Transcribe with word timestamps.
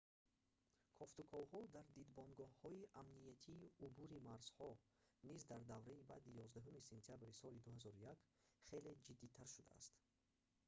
кофтуковҳо 0.97 1.59
дар 1.75 1.87
дидбонгоҳҳои 1.97 2.89
амниятии 3.01 3.63
убури 3.85 4.23
марзҳо 4.29 4.69
низ 5.29 5.41
дар 5.51 5.61
давраи 5.71 6.07
баъди 6.11 6.31
11 6.45 6.89
сентябри 6.91 7.33
соли 7.41 7.59
2001 7.67 8.17
хеле 8.67 8.91
ҷиддитар 9.05 9.47
шудааст 9.55 9.93